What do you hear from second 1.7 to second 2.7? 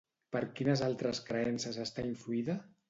està influïda?